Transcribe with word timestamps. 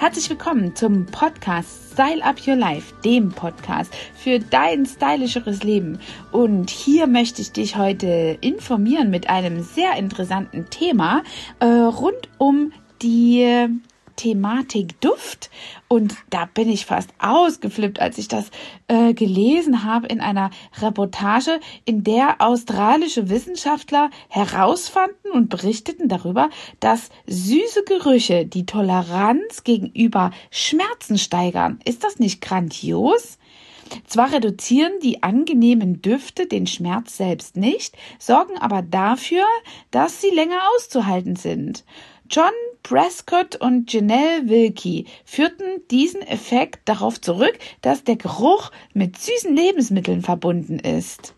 Herzlich 0.00 0.30
willkommen 0.30 0.76
zum 0.76 1.06
Podcast 1.06 1.94
Style 1.94 2.24
Up 2.24 2.36
Your 2.46 2.54
Life, 2.54 2.94
dem 3.04 3.30
Podcast 3.30 3.92
für 4.14 4.38
dein 4.38 4.86
stylischeres 4.86 5.64
Leben. 5.64 5.98
Und 6.30 6.70
hier 6.70 7.08
möchte 7.08 7.42
ich 7.42 7.50
dich 7.50 7.76
heute 7.76 8.38
informieren 8.40 9.10
mit 9.10 9.28
einem 9.28 9.64
sehr 9.64 9.96
interessanten 9.96 10.70
Thema 10.70 11.24
äh, 11.58 11.66
rund 11.66 12.28
um 12.38 12.72
die 13.02 13.66
Thematik 14.18 15.00
Duft. 15.00 15.48
Und 15.88 16.16
da 16.28 16.44
bin 16.44 16.68
ich 16.68 16.84
fast 16.84 17.08
ausgeflippt, 17.18 18.00
als 18.00 18.18
ich 18.18 18.28
das 18.28 18.50
äh, 18.88 19.14
gelesen 19.14 19.84
habe 19.84 20.08
in 20.08 20.20
einer 20.20 20.50
Reportage, 20.82 21.60
in 21.86 22.04
der 22.04 22.36
australische 22.40 23.30
Wissenschaftler 23.30 24.10
herausfanden 24.28 25.30
und 25.32 25.48
berichteten 25.48 26.08
darüber, 26.08 26.50
dass 26.80 27.08
süße 27.26 27.84
Gerüche 27.84 28.44
die 28.44 28.66
Toleranz 28.66 29.64
gegenüber 29.64 30.32
Schmerzen 30.50 31.16
steigern. 31.16 31.80
Ist 31.84 32.04
das 32.04 32.18
nicht 32.18 32.42
grandios? 32.42 33.38
Zwar 34.06 34.32
reduzieren 34.32 34.92
die 35.02 35.22
angenehmen 35.22 36.02
Düfte 36.02 36.46
den 36.46 36.66
Schmerz 36.66 37.16
selbst 37.16 37.56
nicht, 37.56 37.96
sorgen 38.18 38.58
aber 38.58 38.82
dafür, 38.82 39.44
dass 39.90 40.20
sie 40.20 40.30
länger 40.30 40.60
auszuhalten 40.76 41.36
sind. 41.36 41.84
John 42.30 42.52
Prescott 42.82 43.56
und 43.56 43.90
Janelle 43.90 44.48
Wilkie 44.48 45.06
führten 45.24 45.64
diesen 45.90 46.20
Effekt 46.20 46.86
darauf 46.86 47.18
zurück, 47.20 47.58
dass 47.80 48.04
der 48.04 48.16
Geruch 48.16 48.70
mit 48.92 49.16
süßen 49.18 49.54
Lebensmitteln 49.56 50.20
verbunden 50.20 50.78
ist. 50.78 51.34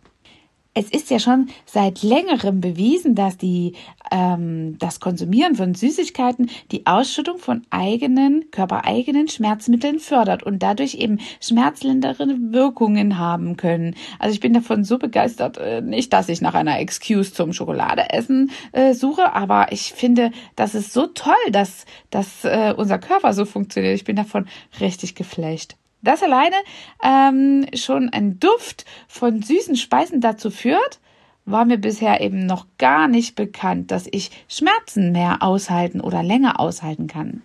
Es 0.72 0.88
ist 0.88 1.10
ja 1.10 1.18
schon 1.18 1.48
seit 1.66 2.04
längerem 2.04 2.60
bewiesen, 2.60 3.16
dass 3.16 3.36
die, 3.36 3.74
ähm, 4.12 4.78
das 4.78 5.00
Konsumieren 5.00 5.56
von 5.56 5.74
Süßigkeiten 5.74 6.48
die 6.70 6.86
Ausschüttung 6.86 7.38
von 7.38 7.62
eigenen, 7.70 8.52
körpereigenen 8.52 9.26
Schmerzmitteln 9.26 9.98
fördert 9.98 10.44
und 10.44 10.62
dadurch 10.62 10.94
eben 10.94 11.18
schmerzlindernde 11.40 12.52
Wirkungen 12.52 13.18
haben 13.18 13.56
können. 13.56 13.96
Also 14.20 14.32
ich 14.32 14.38
bin 14.38 14.52
davon 14.52 14.84
so 14.84 14.98
begeistert, 14.98 15.58
äh, 15.58 15.80
nicht, 15.80 16.12
dass 16.12 16.28
ich 16.28 16.40
nach 16.40 16.54
einer 16.54 16.78
Excuse 16.78 17.32
zum 17.32 17.52
Schokoladeessen 17.52 18.52
äh, 18.70 18.94
suche, 18.94 19.32
aber 19.32 19.72
ich 19.72 19.92
finde, 19.92 20.30
das 20.54 20.76
ist 20.76 20.92
so 20.92 21.08
toll, 21.08 21.34
dass, 21.50 21.84
dass 22.10 22.44
äh, 22.44 22.74
unser 22.76 23.00
Körper 23.00 23.32
so 23.32 23.44
funktioniert. 23.44 23.96
Ich 23.96 24.04
bin 24.04 24.14
davon 24.14 24.46
richtig 24.80 25.16
geflecht. 25.16 25.79
Das 26.02 26.22
alleine 26.22 26.56
ähm, 27.02 27.66
schon 27.74 28.08
ein 28.10 28.38
Duft 28.40 28.84
von 29.08 29.42
süßen 29.42 29.76
Speisen 29.76 30.20
dazu 30.20 30.50
führt, 30.50 31.00
war 31.44 31.64
mir 31.64 31.78
bisher 31.78 32.20
eben 32.20 32.46
noch 32.46 32.66
gar 32.78 33.08
nicht 33.08 33.34
bekannt, 33.34 33.90
dass 33.90 34.06
ich 34.10 34.30
Schmerzen 34.48 35.12
mehr 35.12 35.42
aushalten 35.42 36.00
oder 36.00 36.22
länger 36.22 36.60
aushalten 36.60 37.06
kann. 37.06 37.42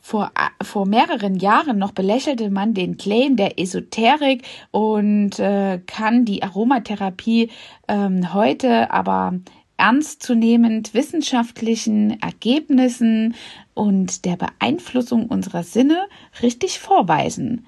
Vor, 0.00 0.30
vor 0.62 0.86
mehreren 0.86 1.34
Jahren 1.34 1.78
noch 1.78 1.90
belächelte 1.90 2.48
man 2.48 2.74
den 2.74 2.96
Claim 2.96 3.36
der 3.36 3.58
Esoterik 3.58 4.44
und 4.70 5.40
äh, 5.40 5.80
kann 5.84 6.24
die 6.24 6.44
Aromatherapie 6.44 7.50
ähm, 7.88 8.32
heute 8.32 8.92
aber 8.92 9.34
ernstzunehmend 9.76 10.94
wissenschaftlichen 10.94 12.20
Ergebnissen 12.20 13.34
und 13.74 14.24
der 14.24 14.36
Beeinflussung 14.36 15.26
unserer 15.26 15.62
Sinne 15.62 16.06
richtig 16.42 16.78
vorweisen. 16.78 17.66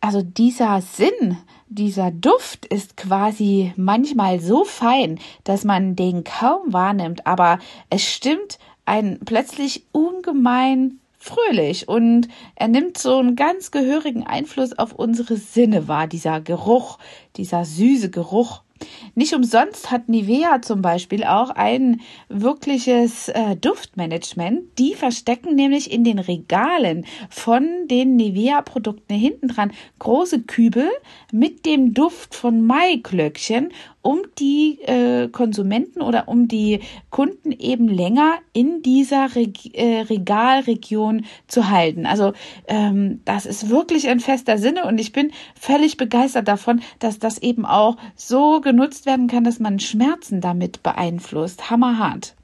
Also 0.00 0.22
dieser 0.22 0.80
Sinn, 0.80 1.38
dieser 1.68 2.10
Duft 2.10 2.66
ist 2.66 2.96
quasi 2.96 3.72
manchmal 3.76 4.40
so 4.40 4.64
fein, 4.64 5.20
dass 5.44 5.64
man 5.64 5.94
den 5.94 6.24
kaum 6.24 6.72
wahrnimmt, 6.72 7.26
aber 7.26 7.60
es 7.88 8.02
stimmt 8.02 8.58
ein 8.84 9.20
plötzlich 9.24 9.84
ungemein 9.92 10.98
fröhlich 11.22 11.88
und 11.88 12.26
er 12.56 12.66
nimmt 12.66 12.98
so 12.98 13.18
einen 13.18 13.36
ganz 13.36 13.70
gehörigen 13.70 14.26
Einfluss 14.26 14.76
auf 14.76 14.92
unsere 14.92 15.36
Sinne 15.36 15.86
wahr, 15.86 16.08
dieser 16.08 16.40
Geruch, 16.40 16.98
dieser 17.36 17.64
süße 17.64 18.10
Geruch. 18.10 18.62
Nicht 19.14 19.34
umsonst 19.34 19.90
hat 19.90 20.08
Nivea 20.08 20.62
zum 20.62 20.82
Beispiel 20.82 21.24
auch 21.24 21.50
ein 21.50 22.00
wirkliches 22.28 23.28
äh, 23.28 23.56
Duftmanagement. 23.56 24.78
Die 24.78 24.94
verstecken 24.94 25.54
nämlich 25.54 25.92
in 25.92 26.04
den 26.04 26.18
Regalen 26.18 27.06
von 27.28 27.66
den 27.88 28.16
Nivea-Produkten 28.16 29.14
hinten 29.14 29.48
dran 29.48 29.72
große 29.98 30.42
Kübel 30.42 30.88
mit 31.32 31.66
dem 31.66 31.94
Duft 31.94 32.34
von 32.34 32.64
Maiglöckchen 32.66 33.72
um 34.02 34.22
die 34.38 34.80
äh, 34.82 35.28
Konsumenten 35.28 36.02
oder 36.02 36.28
um 36.28 36.48
die 36.48 36.80
Kunden 37.10 37.52
eben 37.52 37.88
länger 37.88 38.34
in 38.52 38.82
dieser 38.82 39.34
Reg 39.34 39.74
äh, 39.74 40.00
Regalregion 40.00 41.24
zu 41.46 41.70
halten. 41.70 42.04
Also 42.04 42.32
ähm, 42.66 43.20
das 43.24 43.46
ist 43.46 43.70
wirklich 43.70 44.08
ein 44.08 44.20
fester 44.20 44.58
Sinne 44.58 44.84
und 44.86 44.98
ich 44.98 45.12
bin 45.12 45.30
völlig 45.58 45.96
begeistert 45.96 46.48
davon, 46.48 46.82
dass 46.98 47.18
das 47.18 47.38
eben 47.38 47.64
auch 47.64 47.96
so 48.16 48.60
genutzt 48.60 49.06
werden 49.06 49.28
kann, 49.28 49.44
dass 49.44 49.60
man 49.60 49.78
Schmerzen 49.78 50.40
damit 50.40 50.82
beeinflusst. 50.82 51.70
Hammerhart. 51.70 52.34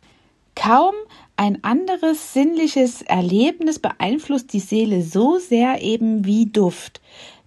Kaum 0.55 0.95
ein 1.37 1.63
anderes 1.63 2.33
sinnliches 2.33 3.03
Erlebnis 3.03 3.79
beeinflusst 3.79 4.53
die 4.53 4.59
Seele 4.59 5.03
so 5.03 5.39
sehr 5.39 5.83
eben 5.83 6.25
wie 6.25 6.47
Duft. 6.47 7.01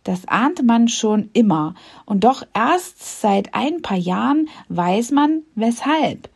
Das 0.03 0.27
ahnte 0.27 0.63
man 0.63 0.87
schon 0.87 1.29
immer, 1.33 1.75
und 2.05 2.23
doch 2.23 2.43
erst 2.53 3.21
seit 3.21 3.53
ein 3.53 3.81
paar 3.81 3.97
Jahren 3.97 4.49
weiß 4.69 5.11
man 5.11 5.43
weshalb. 5.55 6.29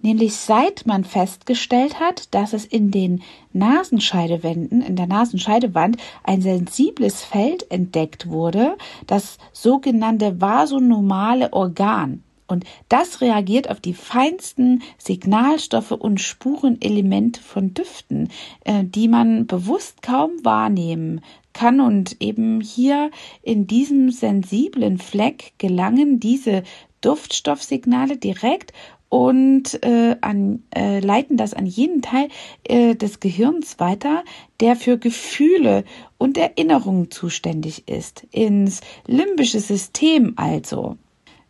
Nämlich 0.00 0.36
seit 0.36 0.86
man 0.86 1.04
festgestellt 1.04 1.98
hat, 1.98 2.32
dass 2.34 2.52
es 2.52 2.64
in 2.64 2.90
den 2.90 3.22
Nasenscheidewänden, 3.52 4.80
in 4.82 4.94
der 4.94 5.06
Nasenscheidewand 5.06 5.96
ein 6.22 6.42
sensibles 6.42 7.24
Feld 7.24 7.70
entdeckt 7.70 8.28
wurde, 8.28 8.76
das 9.06 9.38
sogenannte 9.52 10.40
vasonomale 10.40 11.52
Organ. 11.52 12.22
Und 12.46 12.64
das 12.88 13.20
reagiert 13.20 13.68
auf 13.70 13.80
die 13.80 13.94
feinsten 13.94 14.82
Signalstoffe 14.98 15.90
und 15.90 16.20
Spurenelemente 16.20 17.42
von 17.42 17.74
Düften, 17.74 18.28
äh, 18.64 18.84
die 18.84 19.08
man 19.08 19.46
bewusst 19.46 20.02
kaum 20.02 20.30
wahrnehmen 20.44 21.22
kann. 21.56 21.80
Und 21.80 22.16
eben 22.20 22.60
hier 22.60 23.10
in 23.42 23.66
diesem 23.66 24.10
sensiblen 24.10 24.98
Fleck 24.98 25.54
gelangen 25.58 26.20
diese 26.20 26.62
Duftstoffsignale 27.00 28.16
direkt 28.16 28.72
und 29.08 29.82
äh, 29.84 30.16
an, 30.20 30.64
äh, 30.74 31.00
leiten 31.00 31.36
das 31.36 31.54
an 31.54 31.66
jeden 31.66 32.02
Teil 32.02 32.28
äh, 32.64 32.94
des 32.94 33.20
Gehirns 33.20 33.78
weiter, 33.78 34.24
der 34.60 34.76
für 34.76 34.98
Gefühle 34.98 35.84
und 36.18 36.36
Erinnerungen 36.36 37.10
zuständig 37.10 37.88
ist, 37.88 38.26
ins 38.32 38.80
limbische 39.06 39.60
System 39.60 40.34
also. 40.36 40.96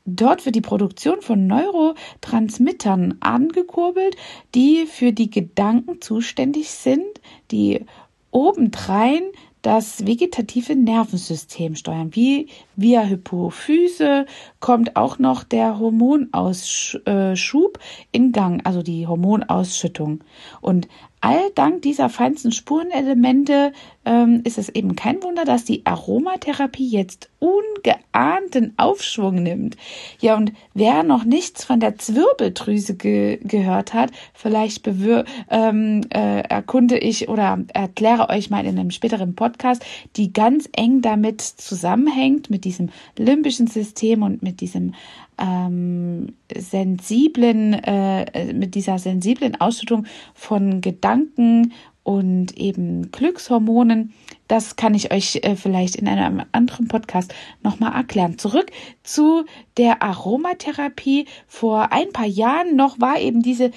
Dort 0.05 0.45
wird 0.45 0.55
die 0.55 0.61
Produktion 0.61 1.21
von 1.21 1.49
Neurotransmittern 1.49 3.17
angekurbelt, 3.19 4.17
die 4.55 4.87
für 4.87 5.13
die 5.13 5.31
Gedanken 5.31 6.01
zuständig 6.01 6.71
sind, 6.71 7.21
die 7.51 7.85
obendrein 8.31 9.23
das 9.67 10.07
vegetative 10.07 10.77
Nervensystem 10.77 11.75
steuern. 11.75 12.15
Wie 12.15 12.47
via 12.77 13.03
Hypophyse 13.03 14.27
kommt 14.61 14.95
auch 14.95 15.19
noch 15.19 15.43
der 15.43 15.81
Hormonausschub 15.81 17.81
in 18.13 18.31
Gang, 18.31 18.65
also 18.65 18.85
die 18.85 19.09
Hormonausschüttung. 19.09 20.23
Und 20.61 20.87
all 21.27 21.51
dank 21.57 21.83
dieser 21.83 22.09
feinsten 22.09 22.53
Spurenelemente 22.53 23.73
ähm, 24.05 24.43
ist 24.45 24.59
es 24.59 24.69
eben 24.69 24.95
kein 24.95 25.25
Wunder, 25.25 25.45
dass 25.45 25.65
die 25.65 25.85
Aromatherapie 25.85 26.89
jetzt 26.89 27.31
ungeahnten 27.41 28.75
Aufschwung 28.77 29.43
nimmt. 29.43 29.77
Ja, 30.21 30.37
und 30.37 30.53
wer 30.73 31.03
noch 31.03 31.25
nichts 31.25 31.65
von 31.65 31.81
der 31.81 31.99
Zwirbeldrüse 31.99 32.95
ge 32.95 33.41
gehört 33.43 33.93
hat, 33.93 34.13
vielleicht 34.35 34.87
ähm, 34.87 36.03
äh, 36.15 36.43
erkunde 36.43 36.97
ich 36.99 37.29
oder 37.29 37.59
erkläre 37.75 38.29
euch 38.29 38.49
mal 38.49 38.65
in 38.65 38.79
einem 38.79 38.93
späteren 38.93 39.35
Podcast, 39.35 39.85
die 40.15 40.33
ganz 40.33 40.69
eng 40.77 41.03
damit 41.03 41.41
zusammenhängt, 41.41 42.51
mit 42.51 42.65
diesem 42.65 42.91
limbischen 43.19 43.67
System 43.67 44.23
und 44.23 44.45
mit 44.45 44.61
diesem 44.61 44.95
ähm, 45.39 46.35
sensiblen, 46.55 47.75
äh, 47.75 48.53
mit 48.53 48.75
dieser 48.75 48.99
sensiblen 48.99 49.61
Ausschüttung 49.61 50.07
von 50.35 50.81
Gedanken 50.81 51.73
und 52.03 52.57
eben 52.57 53.11
Glückshormonen. 53.11 54.15
Das 54.47 54.77
kann 54.77 54.95
ich 54.95 55.13
euch 55.13 55.41
äh, 55.43 55.57
vielleicht 55.57 55.97
in 55.97 56.07
einem 56.07 56.43
anderen 56.53 56.87
Podcast 56.87 57.35
nochmal 57.63 57.95
erklären. 57.95 58.39
Zurück 58.39 58.71
zu 59.03 59.45
der 59.77 60.03
Aromatherapie. 60.03 61.27
Vor 61.49 61.93
ein 61.93 62.13
paar 62.13 62.27
Jahren 62.27 62.77
noch 62.77 63.01
war 63.01 63.19
eben 63.19 63.43
diese 63.43 63.73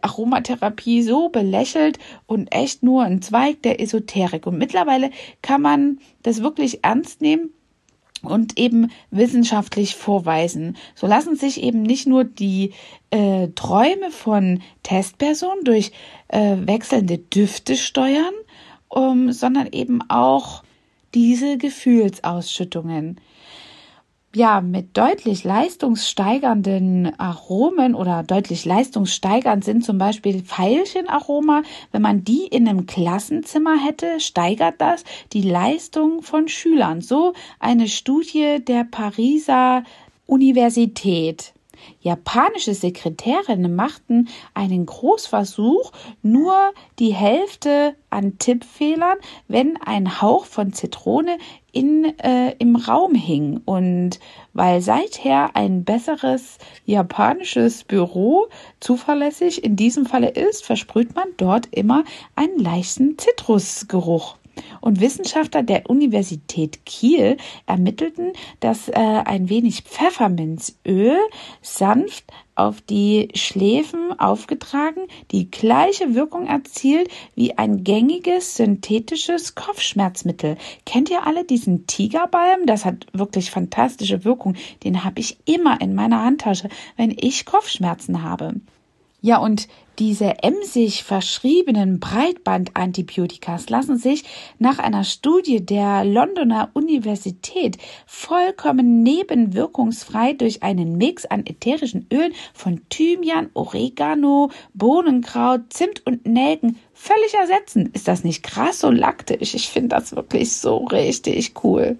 Aromatherapie 0.00 1.02
so 1.02 1.28
belächelt 1.28 1.98
und 2.26 2.54
echt 2.54 2.82
nur 2.82 3.02
ein 3.02 3.20
Zweig 3.20 3.62
der 3.62 3.80
Esoterik. 3.80 4.46
Und 4.46 4.56
mittlerweile 4.56 5.10
kann 5.42 5.60
man 5.60 5.98
das 6.22 6.42
wirklich 6.42 6.84
ernst 6.84 7.20
nehmen 7.20 7.50
und 8.26 8.58
eben 8.58 8.90
wissenschaftlich 9.10 9.94
vorweisen. 9.96 10.76
So 10.94 11.06
lassen 11.06 11.36
sich 11.36 11.62
eben 11.62 11.82
nicht 11.82 12.06
nur 12.06 12.24
die 12.24 12.72
äh, 13.10 13.48
Träume 13.54 14.10
von 14.10 14.62
Testpersonen 14.82 15.64
durch 15.64 15.92
äh, 16.28 16.56
wechselnde 16.60 17.18
Düfte 17.18 17.76
steuern, 17.76 18.34
um, 18.88 19.32
sondern 19.32 19.68
eben 19.72 20.00
auch 20.08 20.62
diese 21.14 21.58
Gefühlsausschüttungen 21.58 23.20
ja, 24.34 24.60
mit 24.60 24.96
deutlich 24.96 25.44
leistungssteigernden 25.44 27.18
Aromen 27.18 27.94
oder 27.94 28.22
deutlich 28.22 28.64
leistungssteigernd 28.64 29.64
sind 29.64 29.84
zum 29.84 29.98
Beispiel 29.98 30.42
Veilchenaroma. 30.44 31.62
Wenn 31.92 32.02
man 32.02 32.24
die 32.24 32.46
in 32.46 32.68
einem 32.68 32.86
Klassenzimmer 32.86 33.76
hätte, 33.78 34.18
steigert 34.18 34.80
das 34.80 35.04
die 35.32 35.42
Leistung 35.42 36.22
von 36.22 36.48
Schülern. 36.48 37.00
So 37.00 37.32
eine 37.60 37.88
Studie 37.88 38.58
der 38.66 38.84
Pariser 38.84 39.84
Universität. 40.26 41.53
Japanische 42.00 42.74
Sekretärinnen 42.74 43.74
machten 43.74 44.28
einen 44.54 44.86
Großversuch, 44.86 45.92
nur 46.22 46.72
die 46.98 47.14
Hälfte 47.14 47.94
an 48.10 48.38
Tippfehlern, 48.38 49.18
wenn 49.48 49.76
ein 49.78 50.20
Hauch 50.20 50.44
von 50.44 50.72
Zitrone 50.72 51.38
in, 51.72 52.18
äh, 52.18 52.54
im 52.58 52.76
Raum 52.76 53.14
hing. 53.14 53.60
Und 53.64 54.20
weil 54.52 54.80
seither 54.80 55.56
ein 55.56 55.84
besseres 55.84 56.58
japanisches 56.84 57.84
Büro 57.84 58.46
zuverlässig 58.80 59.64
in 59.64 59.76
diesem 59.76 60.06
Falle 60.06 60.30
ist, 60.30 60.64
versprüht 60.64 61.14
man 61.14 61.28
dort 61.36 61.66
immer 61.72 62.04
einen 62.36 62.58
leichten 62.58 63.18
Zitrusgeruch. 63.18 64.36
Und 64.80 65.00
Wissenschaftler 65.00 65.62
der 65.62 65.88
Universität 65.88 66.84
Kiel 66.86 67.36
ermittelten, 67.66 68.32
dass 68.60 68.88
äh, 68.88 68.92
ein 68.94 69.48
wenig 69.48 69.82
Pfefferminzöl 69.82 71.18
sanft 71.62 72.24
auf 72.54 72.80
die 72.80 73.28
Schläfen 73.34 74.18
aufgetragen 74.18 75.02
die 75.32 75.50
gleiche 75.50 76.14
Wirkung 76.14 76.46
erzielt 76.46 77.08
wie 77.34 77.58
ein 77.58 77.84
gängiges 77.84 78.56
synthetisches 78.56 79.54
Kopfschmerzmittel. 79.54 80.56
Kennt 80.86 81.10
ihr 81.10 81.26
alle 81.26 81.44
diesen 81.44 81.86
Tigerbalm? 81.86 82.66
Das 82.66 82.84
hat 82.84 83.06
wirklich 83.12 83.50
fantastische 83.50 84.24
Wirkung. 84.24 84.54
Den 84.84 85.04
habe 85.04 85.20
ich 85.20 85.38
immer 85.46 85.80
in 85.80 85.94
meiner 85.94 86.22
Handtasche, 86.22 86.68
wenn 86.96 87.14
ich 87.18 87.44
Kopfschmerzen 87.44 88.22
habe. 88.22 88.54
Ja, 89.20 89.38
und 89.38 89.68
diese 89.98 90.42
emsig 90.42 91.04
verschriebenen 91.04 92.00
Breitbandantibiotikas 92.00 93.68
lassen 93.68 93.96
sich 93.96 94.24
nach 94.58 94.78
einer 94.78 95.04
Studie 95.04 95.64
der 95.64 96.04
Londoner 96.04 96.70
Universität 96.72 97.78
vollkommen 98.06 99.02
nebenwirkungsfrei 99.02 100.32
durch 100.32 100.62
einen 100.62 100.96
Mix 100.96 101.24
an 101.26 101.46
ätherischen 101.46 102.06
Ölen 102.12 102.32
von 102.52 102.80
Thymian, 102.88 103.50
Oregano, 103.54 104.50
Bohnenkraut, 104.74 105.72
Zimt 105.72 106.04
und 106.06 106.26
Nelken 106.26 106.78
völlig 106.92 107.34
ersetzen. 107.34 107.90
Ist 107.92 108.08
das 108.08 108.24
nicht 108.24 108.42
krass 108.42 108.80
so 108.80 108.90
laktisch? 108.90 109.54
Ich 109.54 109.68
finde 109.68 109.90
das 109.90 110.16
wirklich 110.16 110.56
so 110.56 110.78
richtig 110.78 111.52
cool. 111.62 111.98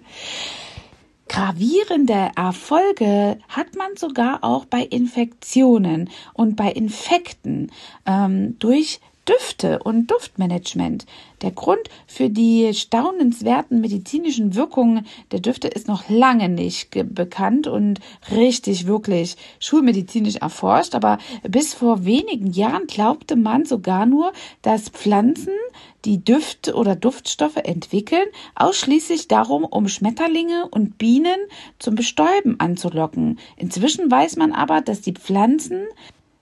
Gravierende 1.27 2.31
Erfolge 2.35 3.39
hat 3.49 3.75
man 3.75 3.95
sogar 3.97 4.43
auch 4.43 4.65
bei 4.65 4.81
Infektionen 4.81 6.09
und 6.33 6.55
bei 6.55 6.71
Infekten 6.71 7.71
ähm, 8.05 8.59
durch 8.59 8.99
Düfte 9.27 9.79
und 9.79 10.11
Duftmanagement. 10.11 11.05
Der 11.41 11.51
Grund 11.51 11.81
für 12.07 12.29
die 12.29 12.73
staunenswerten 12.73 13.81
medizinischen 13.81 14.55
Wirkungen 14.55 15.05
der 15.31 15.39
Düfte 15.39 15.67
ist 15.67 15.87
noch 15.87 16.09
lange 16.09 16.47
nicht 16.47 16.91
bekannt 17.13 17.67
und 17.67 17.99
richtig 18.31 18.87
wirklich 18.87 19.35
schulmedizinisch 19.59 20.35
erforscht, 20.37 20.95
aber 20.95 21.17
bis 21.43 21.73
vor 21.73 22.05
wenigen 22.05 22.51
Jahren 22.51 22.87
glaubte 22.87 23.35
man 23.35 23.65
sogar 23.65 24.05
nur, 24.05 24.31
dass 24.61 24.89
Pflanzen 24.89 25.53
die 26.05 26.23
Düfte 26.23 26.75
oder 26.75 26.95
Duftstoffe 26.95 27.57
entwickeln, 27.57 28.27
ausschließlich 28.53 29.27
darum, 29.27 29.65
um 29.65 29.87
Schmetterlinge 29.87 30.67
und 30.69 30.97
Bienen 30.97 31.39
zum 31.79 31.95
Bestäuben 31.95 32.59
anzulocken. 32.59 33.39
Inzwischen 33.57 34.09
weiß 34.09 34.35
man 34.35 34.53
aber, 34.53 34.81
dass 34.81 35.01
die 35.01 35.13
Pflanzen 35.13 35.85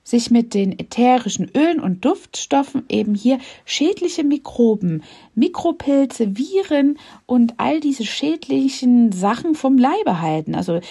sich 0.03 0.31
mit 0.31 0.53
den 0.53 0.77
ätherischen 0.77 1.49
Ölen 1.55 1.79
und 1.79 2.03
Duftstoffen 2.03 2.83
eben 2.89 3.15
hier 3.15 3.39
schädliche 3.65 4.23
Mikroben, 4.23 5.03
Mikropilze, 5.33 6.37
Viren 6.37 6.99
und 7.25 7.53
all 7.57 7.79
diese 7.79 8.05
schädlichen 8.05 9.11
Sachen 9.11 9.55
vom 9.55 9.77
Leibe 9.77 10.21
halten. 10.21 10.55
Also 10.55 10.81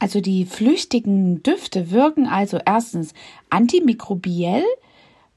also 0.00 0.20
die 0.20 0.44
flüchtigen 0.44 1.42
Düfte 1.42 1.90
wirken 1.90 2.26
also 2.26 2.58
erstens 2.64 3.14
antimikrobiell 3.50 4.62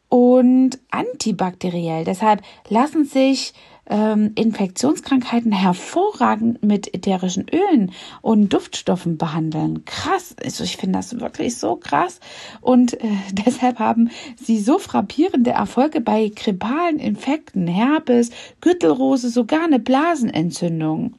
und 0.07 0.77
antibakteriell. 0.92 2.03
Deshalb 2.03 2.44
lassen 2.69 3.06
sich 3.06 3.53
ähm, 3.88 4.31
Infektionskrankheiten 4.36 5.51
hervorragend 5.51 6.63
mit 6.63 6.94
ätherischen 6.94 7.45
Ölen 7.50 7.92
und 8.22 8.54
Duftstoffen 8.54 9.18
behandeln. 9.18 9.86
Krass. 9.86 10.36
Also 10.44 10.63
ich 10.63 10.78
finde 10.78 11.00
das 11.00 11.19
wirklich 11.19 11.57
so 11.57 11.75
krass. 11.75 12.19
Und 12.62 12.94
äh, 13.01 13.10
deshalb 13.31 13.80
haben 13.80 14.10
sie 14.36 14.60
so 14.60 14.80
frappierende 14.80 15.51
Erfolge 15.51 16.01
bei 16.01 16.31
grippalen 16.33 17.00
Infekten, 17.00 17.68
Herpes, 17.68 18.31
Gürtelrose, 18.62 19.30
sogar 19.30 19.63
eine 19.63 19.80
Blasenentzündung. 19.80 21.16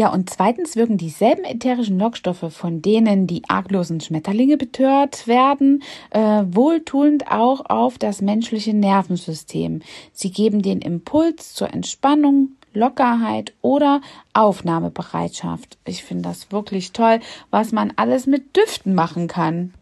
Ja, 0.00 0.08
und 0.08 0.30
zweitens 0.30 0.76
wirken 0.76 0.96
dieselben 0.96 1.44
ätherischen 1.44 1.98
Lockstoffe, 1.98 2.50
von 2.54 2.80
denen 2.80 3.26
die 3.26 3.42
arglosen 3.48 4.00
Schmetterlinge 4.00 4.56
betört 4.56 5.26
werden, 5.26 5.82
äh, 6.08 6.42
wohltuend 6.46 7.30
auch 7.30 7.66
auf 7.68 7.98
das 7.98 8.22
menschliche 8.22 8.72
Nervensystem. 8.72 9.82
Sie 10.14 10.30
geben 10.30 10.62
den 10.62 10.80
Impuls 10.80 11.52
zur 11.52 11.74
Entspannung, 11.74 12.52
Lockerheit 12.72 13.52
oder 13.60 14.00
Aufnahmebereitschaft. 14.32 15.76
Ich 15.84 16.02
finde 16.02 16.30
das 16.30 16.50
wirklich 16.50 16.92
toll, 16.92 17.20
was 17.50 17.70
man 17.70 17.92
alles 17.96 18.26
mit 18.26 18.56
Düften 18.56 18.94
machen 18.94 19.28
kann. 19.28 19.74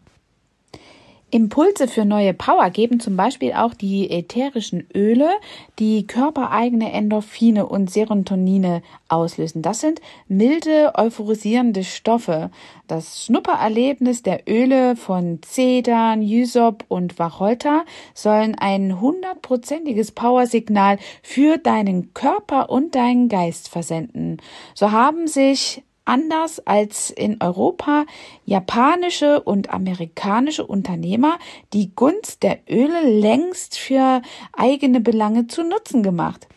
Impulse 1.31 1.87
für 1.87 2.05
neue 2.05 2.33
Power 2.33 2.69
geben 2.69 2.99
zum 2.99 3.15
Beispiel 3.15 3.53
auch 3.53 3.73
die 3.73 4.09
ätherischen 4.09 4.87
Öle, 4.95 5.29
die 5.77 6.07
körpereigene 6.07 6.91
Endorphine 6.91 7.65
und 7.65 7.91
Serotonine 7.91 8.81
auslösen. 9.07 9.61
Das 9.61 9.81
sind 9.81 10.01
milde, 10.27 10.93
euphorisierende 10.95 11.83
Stoffe. 11.83 12.51
Das 12.87 13.25
Schnuppererlebnis 13.25 14.23
der 14.23 14.49
Öle 14.49 14.95
von 14.95 15.39
Zedern, 15.41 16.21
Ysop 16.21 16.85
und 16.87 17.19
Wacholter 17.19 17.85
sollen 18.13 18.55
ein 18.55 18.99
hundertprozentiges 18.99 20.11
Powersignal 20.11 20.97
für 21.21 21.57
deinen 21.57 22.13
Körper 22.13 22.69
und 22.69 22.95
deinen 22.95 23.29
Geist 23.29 23.69
versenden. 23.69 24.37
So 24.73 24.91
haben 24.91 25.27
sich 25.27 25.83
anders 26.09 26.59
als 26.65 27.11
in 27.11 27.37
Europa 27.39 28.05
japanische 28.43 29.41
und 29.41 29.69
amerikanische 29.69 30.65
Unternehmer 30.65 31.37
die 31.71 31.95
Gunst 31.95 32.41
der 32.43 32.59
Öle 32.69 33.07
längst 33.07 33.77
für 33.77 34.21
eigene 34.51 34.99
Belange 34.99 35.47
zu 35.47 35.63
Nutzen 35.63 36.03
gemacht. 36.03 36.47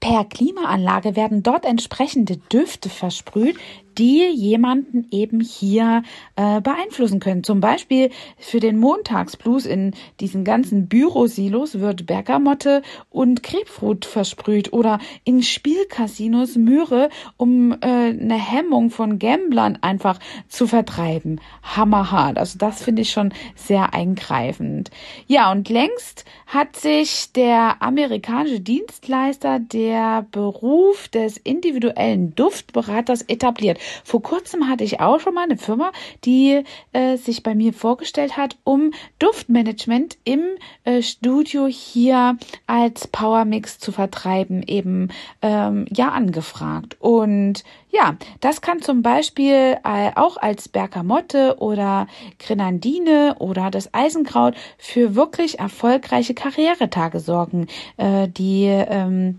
Per 0.00 0.24
Klimaanlage 0.24 1.16
werden 1.16 1.42
dort 1.42 1.64
entsprechende 1.64 2.36
Düfte 2.36 2.88
versprüht, 2.88 3.56
die 3.98 4.30
jemanden 4.30 5.06
eben 5.10 5.40
hier 5.40 6.02
äh, 6.36 6.60
beeinflussen 6.60 7.20
können. 7.20 7.42
Zum 7.44 7.60
Beispiel 7.60 8.10
für 8.38 8.60
den 8.60 8.78
Montagsblues 8.78 9.66
in 9.66 9.94
diesen 10.20 10.44
ganzen 10.44 10.88
Bürosilos 10.88 11.80
wird 11.80 12.06
Bergamotte 12.06 12.82
und 13.10 13.42
Grapefruit 13.42 14.04
versprüht 14.04 14.72
oder 14.72 14.98
in 15.24 15.42
Spielcasinos 15.42 16.56
Möhre, 16.56 17.10
um 17.36 17.72
äh, 17.72 17.86
eine 17.86 18.34
Hemmung 18.34 18.90
von 18.90 19.18
Gamblern 19.18 19.78
einfach 19.80 20.18
zu 20.48 20.66
vertreiben. 20.66 21.40
Hammerhart. 21.62 22.38
Also 22.38 22.58
das 22.58 22.82
finde 22.82 23.02
ich 23.02 23.10
schon 23.10 23.32
sehr 23.54 23.94
eingreifend. 23.94 24.90
Ja, 25.26 25.50
und 25.50 25.68
längst 25.68 26.24
hat 26.46 26.76
sich 26.76 27.32
der 27.32 27.82
amerikanische 27.82 28.60
Dienstleister 28.60 29.58
der 29.58 30.26
Beruf 30.30 31.08
des 31.08 31.36
individuellen 31.36 32.34
Duftberaters 32.34 33.22
etabliert. 33.22 33.78
Vor 34.04 34.22
kurzem 34.22 34.68
hatte 34.68 34.84
ich 34.84 35.00
auch 35.00 35.20
schon 35.20 35.34
mal 35.34 35.44
eine 35.44 35.56
Firma, 35.56 35.92
die 36.24 36.62
äh, 36.92 37.16
sich 37.16 37.42
bei 37.42 37.54
mir 37.54 37.72
vorgestellt 37.72 38.36
hat, 38.36 38.56
um 38.64 38.92
Duftmanagement 39.18 40.18
im 40.24 40.40
äh, 40.84 41.02
Studio 41.02 41.66
hier 41.66 42.36
als 42.66 43.06
Powermix 43.08 43.78
zu 43.78 43.92
vertreiben, 43.92 44.62
eben 44.62 45.08
ähm, 45.42 45.86
ja 45.90 46.10
angefragt. 46.10 46.96
Und 47.00 47.64
ja, 47.90 48.16
das 48.40 48.60
kann 48.60 48.82
zum 48.82 49.02
Beispiel 49.02 49.78
äh, 49.84 50.10
auch 50.14 50.36
als 50.36 50.68
Bergamotte 50.68 51.56
oder 51.58 52.06
Grenadine 52.38 53.36
oder 53.38 53.70
das 53.70 53.94
Eisenkraut 53.94 54.54
für 54.76 55.14
wirklich 55.14 55.58
erfolgreiche 55.58 56.34
Karrieretage 56.34 57.20
sorgen, 57.20 57.66
äh, 57.96 58.28
die 58.28 58.66
ähm, 58.66 59.38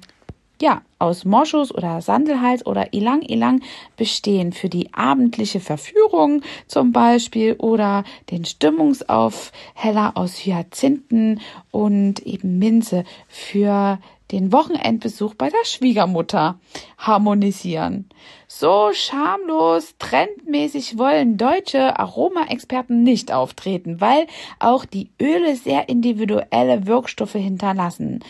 ja 0.61 0.81
aus 0.99 1.25
Moschus 1.25 1.73
oder 1.73 2.01
Sandelhals 2.01 2.65
oder 2.65 2.93
Ilang 2.93 3.21
Ilang 3.21 3.61
bestehen 3.97 4.53
für 4.53 4.69
die 4.69 4.93
abendliche 4.93 5.59
Verführung 5.59 6.41
zum 6.67 6.91
Beispiel 6.91 7.53
oder 7.53 8.03
den 8.29 8.45
Stimmungsaufheller 8.45 10.11
aus 10.15 10.45
Hyazinthen 10.45 11.41
und 11.71 12.19
eben 12.25 12.59
Minze 12.59 13.05
für 13.27 13.99
den 14.31 14.51
Wochenendbesuch 14.51 15.33
bei 15.33 15.49
der 15.49 15.65
Schwiegermutter 15.65 16.59
harmonisieren. 16.97 18.09
So 18.47 18.91
schamlos, 18.93 19.95
trendmäßig 19.97 20.97
wollen 20.97 21.37
deutsche 21.37 21.97
Aromaexperten 21.99 23.03
nicht 23.03 23.31
auftreten, 23.31 24.01
weil 24.01 24.27
auch 24.59 24.85
die 24.85 25.09
Öle 25.21 25.55
sehr 25.55 25.89
individuelle 25.89 26.85
Wirkstoffe 26.85 27.33
hinterlassen. 27.33 28.23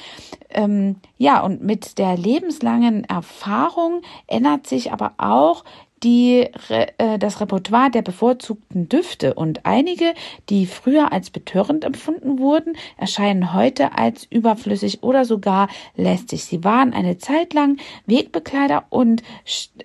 Ähm, 0.50 0.96
ja, 1.18 1.42
und 1.42 1.64
mit 1.64 1.98
der 1.98 2.18
lebenslangen 2.60 3.04
Erfahrung 3.06 4.02
ändert 4.28 4.68
sich 4.68 4.92
aber 4.92 5.14
auch 5.18 5.64
die, 6.04 6.48
äh, 6.70 7.20
das 7.20 7.42
Repertoire 7.42 7.92
der 7.92 8.02
bevorzugten 8.02 8.90
Düfte 8.90 9.34
und 9.34 9.66
einige, 9.66 10.14
die 10.50 10.66
früher 10.66 11.12
als 11.12 11.30
betörend 11.30 11.84
empfunden 11.84 12.40
wurden, 12.40 12.74
erscheinen 12.98 13.54
heute 13.54 13.98
als 13.98 14.26
überflüssig 14.30 15.04
oder 15.04 15.26
sogar 15.26 15.70
lästig. 15.96 16.46
Sie 16.46 16.64
waren 16.64 16.94
eine 16.94 17.18
Zeit 17.18 17.54
lang 17.54 17.78
Wegbekleider 18.06 18.86
und 18.90 19.24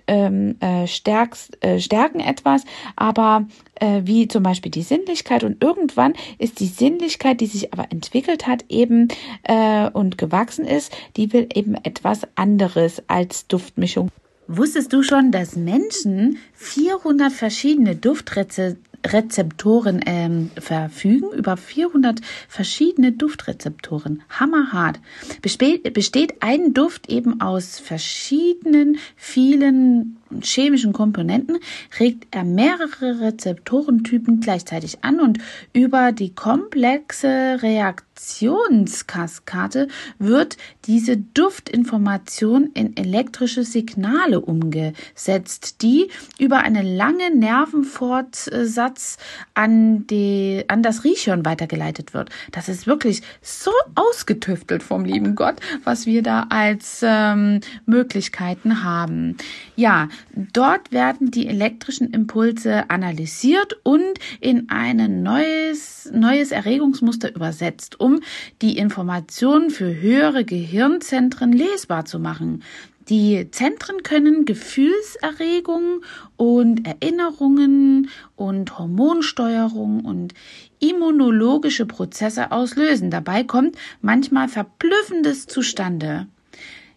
ähm, 0.07 0.57
äh, 0.59 0.87
stärkst, 0.87 1.63
äh, 1.63 1.79
stärken 1.79 2.19
etwas, 2.19 2.63
aber 2.95 3.47
äh, 3.75 4.01
wie 4.03 4.27
zum 4.27 4.43
Beispiel 4.43 4.71
die 4.71 4.83
Sinnlichkeit 4.83 5.43
und 5.43 5.63
irgendwann 5.63 6.13
ist 6.37 6.59
die 6.59 6.67
Sinnlichkeit, 6.67 7.41
die 7.41 7.47
sich 7.47 7.73
aber 7.73 7.91
entwickelt 7.91 8.47
hat 8.47 8.65
eben 8.69 9.09
äh, 9.43 9.89
und 9.89 10.17
gewachsen 10.17 10.65
ist, 10.65 10.95
die 11.17 11.33
will 11.33 11.47
eben 11.53 11.75
etwas 11.75 12.27
anderes 12.35 13.03
als 13.07 13.47
Duftmischung. 13.47 14.09
Wusstest 14.47 14.93
du 14.93 15.01
schon, 15.01 15.31
dass 15.31 15.55
Menschen 15.55 16.37
400 16.53 17.31
verschiedene 17.31 17.95
Duftrezeptoren 17.95 20.01
ähm, 20.05 20.51
verfügen? 20.59 21.31
Über 21.35 21.57
400 21.57 22.21
verschiedene 22.47 23.11
Duftrezeptoren. 23.11 24.21
Hammerhart. 24.29 24.99
Besteht, 25.41 25.91
besteht 25.93 26.43
ein 26.43 26.75
Duft 26.75 27.09
eben 27.09 27.41
aus 27.41 27.79
verschiedenen, 27.79 28.99
vielen 29.15 30.17
chemischen 30.41 30.93
Komponenten 30.93 31.57
regt 31.99 32.27
er 32.31 32.43
mehrere 32.43 33.21
Rezeptorentypen 33.21 34.39
gleichzeitig 34.39 35.03
an 35.03 35.19
und 35.19 35.37
über 35.73 36.11
die 36.11 36.33
komplexe 36.33 37.59
Reaktionskaskade 37.61 39.87
wird 40.17 40.57
diese 40.85 41.17
Duftinformation 41.17 42.71
in 42.73 42.97
elektrische 42.97 43.63
Signale 43.63 44.41
umgesetzt, 44.41 45.81
die 45.81 46.09
über 46.39 46.59
einen 46.59 46.85
langen 46.85 47.39
Nervenfortsatz 47.39 49.17
an, 49.53 50.07
die, 50.07 50.63
an 50.67 50.81
das 50.81 51.03
Riechhirn 51.03 51.45
weitergeleitet 51.45 52.13
wird. 52.13 52.29
Das 52.51 52.69
ist 52.69 52.87
wirklich 52.87 53.21
so 53.41 53.71
ausgetüftelt 53.95 54.83
vom 54.83 55.05
lieben 55.05 55.35
Gott, 55.35 55.55
was 55.83 56.05
wir 56.05 56.23
da 56.23 56.47
als 56.49 57.01
ähm, 57.03 57.59
Möglichkeiten 57.85 58.83
haben. 58.83 59.37
Ja, 59.75 60.09
Dort 60.35 60.91
werden 60.91 61.31
die 61.31 61.47
elektrischen 61.47 62.11
Impulse 62.11 62.89
analysiert 62.89 63.77
und 63.83 64.19
in 64.39 64.69
ein 64.69 65.23
neues, 65.23 66.09
neues 66.13 66.51
Erregungsmuster 66.51 67.33
übersetzt, 67.35 67.99
um 67.99 68.19
die 68.61 68.77
Informationen 68.77 69.69
für 69.69 69.95
höhere 69.99 70.45
Gehirnzentren 70.45 71.51
lesbar 71.51 72.05
zu 72.05 72.19
machen. 72.19 72.63
Die 73.09 73.51
Zentren 73.51 74.01
können 74.01 74.45
Gefühlserregungen 74.45 76.01
und 76.37 76.87
Erinnerungen 76.87 78.09
und 78.35 78.79
Hormonsteuerung 78.79 80.03
und 80.03 80.33
immunologische 80.79 81.85
Prozesse 81.85 82.51
auslösen. 82.51 83.11
Dabei 83.11 83.43
kommt 83.43 83.77
manchmal 84.01 84.47
Verblüffendes 84.47 85.45
zustande. 85.45 86.27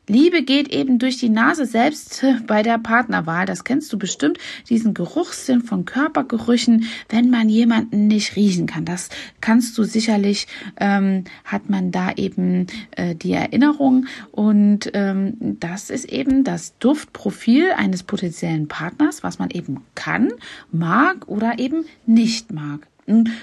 Liebe 0.09 0.43
geht 0.43 0.69
eben 0.69 0.99
durch 0.99 1.19
die 1.19 1.29
Nase 1.29 1.67
selbst 1.67 2.25
bei 2.47 2.63
der 2.63 2.79
Partnerwahl. 2.79 3.47
Das 3.47 3.65
kennst 3.65 3.93
du 3.93 3.99
bestimmt, 3.99 4.39
diesen 4.69 4.95
Geruchssinn 4.95 5.63
von 5.63 5.85
Körpergerüchen, 5.85 6.85
wenn 7.09 7.31
man 7.31 7.49
jemanden 7.49 8.07
nicht 8.07 8.35
riechen 8.37 8.67
kann. 8.67 8.85
Das 8.85 9.11
kannst 9.41 9.77
du 9.77 9.85
sicherlich, 9.85 10.47
ähm, 10.79 11.25
hat 11.45 11.69
man 11.69 11.93
da 11.93 12.13
eben 12.17 12.67
äh, 12.93 13.15
die 13.15 13.33
Erinnerung. 13.33 14.07
Und 14.33 14.91
ähm, 14.95 15.57
das 15.61 15.91
ist 15.91 16.07
eben 16.07 16.45
das 16.45 16.79
Duftprofil 16.79 17.73
eines 17.77 18.03
potenziellen 18.03 18.69
Partners, 18.69 19.23
was 19.23 19.39
man 19.39 19.51
eben 19.51 19.83
kann, 19.95 20.33
mag 20.73 21.29
oder 21.29 21.59
eben 21.59 21.85
nicht 22.07 22.53
mag. 22.53 22.87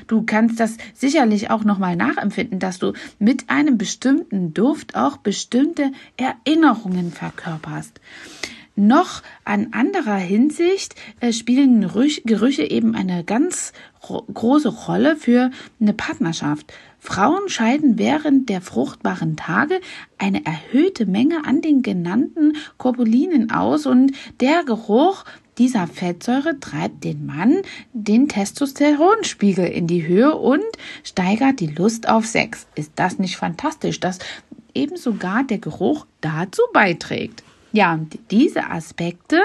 Du 0.07 0.23
kannst 0.23 0.59
das 0.59 0.77
sicherlich 0.93 1.49
auch 1.49 1.63
nochmal 1.63 1.95
nachempfinden, 1.95 2.59
dass 2.59 2.79
du 2.79 2.93
mit 3.19 3.49
einem 3.49 3.77
bestimmten 3.77 4.53
Duft 4.53 4.95
auch 4.95 5.17
bestimmte 5.17 5.91
Erinnerungen 6.17 7.11
verkörperst. 7.11 7.99
Noch 8.77 9.21
an 9.45 9.69
anderer 9.71 10.17
Hinsicht 10.17 10.95
äh, 11.21 11.31
spielen 11.31 11.79
Gerüche 12.25 12.69
eben 12.69 12.93
eine 12.93 13.23
ganz 13.23 13.71
große 14.01 14.67
Rolle 14.67 15.15
für 15.15 15.49
eine 15.79 15.93
Partnerschaft. 15.93 16.73
Frauen 16.99 17.47
scheiden 17.47 17.97
während 17.97 18.49
der 18.49 18.61
fruchtbaren 18.61 19.37
Tage 19.37 19.79
eine 20.17 20.45
erhöhte 20.45 21.05
Menge 21.05 21.45
an 21.45 21.61
den 21.61 21.83
genannten 21.83 22.57
Korpulinen 22.77 23.49
aus 23.49 23.85
und 23.85 24.11
der 24.41 24.63
Geruch 24.65 25.23
dieser 25.57 25.87
Fettsäure 25.87 26.59
treibt 26.59 27.03
den 27.03 27.25
Mann 27.25 27.61
den 27.93 28.27
Testosteronspiegel 28.27 29.65
in 29.65 29.87
die 29.87 30.05
Höhe 30.05 30.35
und 30.35 30.63
steigert 31.03 31.59
die 31.59 31.67
Lust 31.67 32.09
auf 32.09 32.25
Sex. 32.25 32.67
Ist 32.75 32.93
das 32.95 33.19
nicht 33.19 33.37
fantastisch, 33.37 33.99
dass 33.99 34.19
eben 34.73 34.97
sogar 34.97 35.43
der 35.43 35.59
Geruch 35.59 36.05
dazu 36.21 36.61
beiträgt? 36.73 37.43
Ja, 37.71 37.99
diese 38.31 38.69
Aspekte 38.69 39.41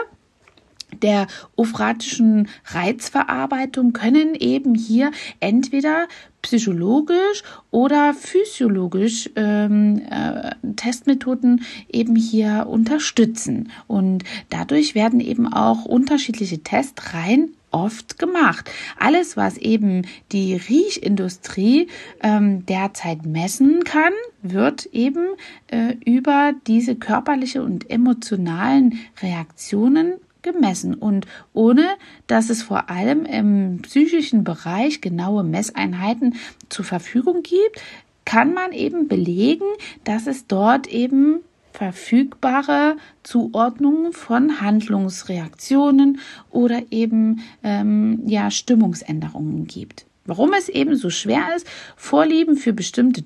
der 1.02 1.26
ophratischen 1.56 2.48
Reizverarbeitung 2.66 3.92
können 3.92 4.34
eben 4.34 4.74
hier 4.74 5.12
entweder 5.38 6.08
psychologisch 6.42 7.42
oder 7.70 8.14
physiologisch 8.14 9.30
ähm, 9.36 10.02
äh, 10.10 10.50
Testmethoden 10.76 11.62
eben 11.90 12.16
hier 12.16 12.66
unterstützen. 12.68 13.70
Und 13.86 14.24
dadurch 14.48 14.94
werden 14.94 15.20
eben 15.20 15.52
auch 15.52 15.84
unterschiedliche 15.84 16.62
Testreihen 16.62 17.54
oft 17.70 18.18
gemacht. 18.18 18.70
Alles, 18.98 19.36
was 19.36 19.56
eben 19.56 20.02
die 20.32 20.54
Riechindustrie 20.54 21.88
ähm, 22.22 22.66
derzeit 22.66 23.24
messen 23.24 23.84
kann, 23.84 24.12
wird 24.42 24.86
eben 24.86 25.26
äh, 25.68 25.94
über 26.04 26.52
diese 26.66 26.96
körperliche 26.96 27.62
und 27.62 27.90
emotionalen 27.90 28.98
Reaktionen 29.22 30.14
gemessen 30.42 30.94
und 30.94 31.26
ohne 31.52 31.86
dass 32.26 32.50
es 32.50 32.62
vor 32.62 32.90
allem 32.90 33.24
im 33.24 33.80
psychischen 33.82 34.44
Bereich 34.44 35.00
genaue 35.00 35.44
Messeinheiten 35.44 36.36
zur 36.68 36.84
Verfügung 36.84 37.42
gibt, 37.42 37.82
kann 38.24 38.54
man 38.54 38.72
eben 38.72 39.08
belegen, 39.08 39.66
dass 40.04 40.26
es 40.26 40.46
dort 40.46 40.86
eben 40.86 41.40
verfügbare 41.72 42.96
Zuordnungen 43.22 44.12
von 44.12 44.60
Handlungsreaktionen 44.60 46.20
oder 46.50 46.82
eben 46.90 47.40
ähm, 47.62 48.22
ja 48.26 48.50
Stimmungsänderungen 48.50 49.66
gibt. 49.66 50.06
Warum 50.30 50.52
es 50.52 50.68
eben 50.68 50.94
so 50.94 51.10
schwer 51.10 51.56
ist, 51.56 51.66
Vorlieben 51.96 52.56
für 52.56 52.72
bestimmte 52.72 53.22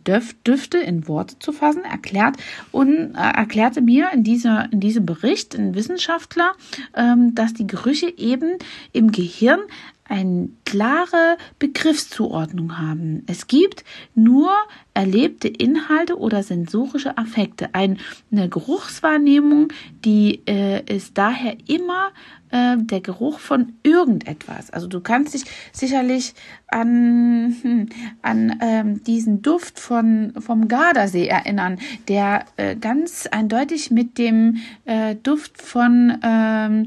Düfte 0.46 0.78
in 0.78 1.06
Worte 1.06 1.38
zu 1.38 1.52
fassen, 1.52 1.84
erklärt 1.84 2.36
und 2.72 3.14
äh, 3.14 3.18
erklärte 3.18 3.82
mir 3.82 4.10
in 4.14 4.24
dieser 4.24 4.72
in 4.72 4.80
diesem 4.80 5.04
Bericht 5.04 5.54
ein 5.54 5.74
Wissenschaftler, 5.74 6.52
ähm, 6.96 7.34
dass 7.34 7.52
die 7.52 7.66
Gerüche 7.66 8.10
eben 8.16 8.56
im 8.92 9.12
Gehirn 9.12 9.60
eine 10.06 10.50
klare 10.64 11.36
Begriffszuordnung 11.58 12.78
haben. 12.78 13.22
Es 13.26 13.46
gibt 13.46 13.84
nur 14.14 14.50
erlebte 14.92 15.48
Inhalte 15.48 16.18
oder 16.18 16.42
sensorische 16.42 17.16
Affekte. 17.18 17.70
Eine 17.74 17.96
Geruchswahrnehmung, 18.30 19.68
die 20.04 20.42
äh, 20.46 20.82
ist 20.92 21.16
daher 21.16 21.56
immer 21.66 22.12
äh, 22.50 22.76
der 22.78 23.00
Geruch 23.00 23.40
von 23.40 23.72
irgendetwas. 23.82 24.70
Also 24.70 24.86
du 24.86 25.00
kannst 25.00 25.34
dich 25.34 25.44
sicherlich 25.72 26.34
an, 26.68 27.56
hm, 27.62 27.88
an 28.22 28.58
ähm, 28.60 29.02
diesen 29.04 29.42
Duft 29.42 29.80
von, 29.80 30.32
vom 30.38 30.68
Gardasee 30.68 31.26
erinnern, 31.26 31.78
der 32.08 32.44
äh, 32.56 32.76
ganz 32.76 33.26
eindeutig 33.26 33.90
mit 33.90 34.18
dem 34.18 34.58
äh, 34.84 35.16
Duft 35.16 35.60
von 35.60 36.18
ähm, 36.22 36.86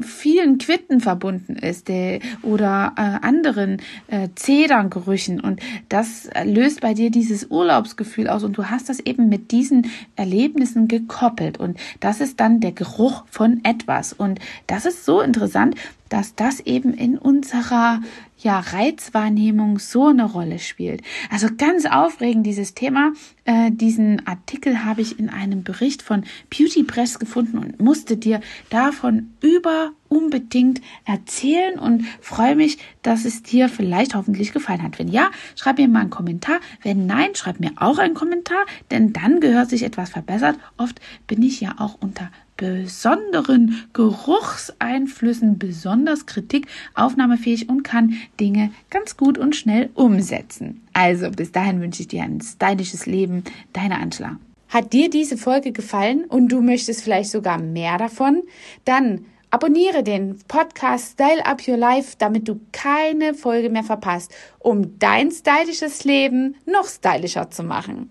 vielen 0.00 0.58
Quitten 0.58 1.00
verbunden 1.00 1.56
ist 1.56 1.88
äh, 1.90 2.20
oder 2.42 2.92
äh, 2.96 3.26
anderen 3.26 3.80
äh, 4.08 4.28
Zederngerüchen. 4.34 5.40
Und 5.40 5.60
das 5.88 6.28
löst 6.44 6.80
bei 6.80 6.94
dir 6.94 7.10
dieses 7.10 7.50
Urlaubsgefühl 7.50 8.28
aus. 8.28 8.44
Und 8.44 8.56
du 8.56 8.66
hast 8.66 8.88
das 8.88 9.00
eben 9.00 9.28
mit 9.28 9.50
diesen 9.52 9.90
Erlebnissen 10.16 10.88
gekoppelt. 10.88 11.58
Und 11.58 11.78
das 12.00 12.20
ist 12.20 12.40
dann 12.40 12.60
der 12.60 12.72
Geruch 12.72 13.24
von 13.30 13.64
etwas. 13.64 14.12
Und 14.12 14.40
das 14.66 14.84
ist 14.84 15.04
so 15.04 15.20
interessant, 15.20 15.76
dass 16.08 16.34
das 16.34 16.60
eben 16.60 16.94
in 16.94 17.18
unserer 17.18 18.00
ja, 18.44 18.60
Reizwahrnehmung 18.60 19.78
so 19.78 20.08
eine 20.08 20.24
Rolle 20.24 20.58
spielt. 20.58 21.02
Also 21.30 21.48
ganz 21.56 21.86
aufregend 21.86 22.46
dieses 22.46 22.74
Thema. 22.74 23.14
Äh, 23.44 23.70
diesen 23.70 24.26
Artikel 24.26 24.84
habe 24.84 25.00
ich 25.00 25.18
in 25.18 25.30
einem 25.30 25.64
Bericht 25.64 26.02
von 26.02 26.24
Beauty 26.50 26.82
Press 26.82 27.18
gefunden 27.18 27.56
und 27.56 27.80
musste 27.80 28.18
dir 28.18 28.40
davon 28.68 29.30
über 29.40 29.92
unbedingt 30.08 30.82
erzählen 31.06 31.78
und 31.78 32.04
freue 32.20 32.54
mich, 32.54 32.78
dass 33.00 33.24
es 33.24 33.42
dir 33.42 33.70
vielleicht 33.70 34.14
hoffentlich 34.14 34.52
gefallen 34.52 34.82
hat. 34.82 34.98
Wenn 34.98 35.08
ja, 35.08 35.30
schreib 35.56 35.78
mir 35.78 35.88
mal 35.88 36.00
einen 36.00 36.10
Kommentar. 36.10 36.60
Wenn 36.82 37.06
nein, 37.06 37.34
schreib 37.34 37.60
mir 37.60 37.72
auch 37.76 37.96
einen 37.96 38.14
Kommentar, 38.14 38.66
denn 38.90 39.14
dann 39.14 39.40
gehört 39.40 39.70
sich 39.70 39.82
etwas 39.82 40.10
verbessert. 40.10 40.58
Oft 40.76 41.00
bin 41.26 41.42
ich 41.42 41.62
ja 41.62 41.76
auch 41.78 41.96
unter 41.98 42.30
besonderen 42.56 43.84
Geruchseinflüssen 43.92 45.58
besonders 45.58 46.26
kritikaufnahmefähig 46.26 47.68
und 47.68 47.82
kann 47.82 48.14
Dinge 48.38 48.70
ganz 48.90 49.16
gut 49.16 49.38
und 49.38 49.56
schnell 49.56 49.90
umsetzen. 49.94 50.82
Also 50.92 51.30
bis 51.30 51.52
dahin 51.52 51.80
wünsche 51.80 52.02
ich 52.02 52.08
dir 52.08 52.22
ein 52.22 52.40
stylisches 52.40 53.06
Leben. 53.06 53.44
Deine 53.72 53.98
Angela. 53.98 54.38
Hat 54.68 54.92
dir 54.92 55.10
diese 55.10 55.36
Folge 55.36 55.72
gefallen 55.72 56.24
und 56.24 56.48
du 56.48 56.60
möchtest 56.60 57.02
vielleicht 57.02 57.30
sogar 57.30 57.58
mehr 57.58 57.98
davon? 57.98 58.42
Dann 58.84 59.26
abonniere 59.50 60.02
den 60.02 60.38
Podcast 60.48 61.12
Style 61.12 61.46
Up 61.46 61.62
Your 61.68 61.76
Life, 61.76 62.16
damit 62.18 62.48
du 62.48 62.60
keine 62.72 63.34
Folge 63.34 63.70
mehr 63.70 63.84
verpasst, 63.84 64.34
um 64.58 64.98
dein 64.98 65.30
stylisches 65.30 66.02
Leben 66.02 66.56
noch 66.66 66.88
stylischer 66.88 67.50
zu 67.50 67.62
machen. 67.62 68.10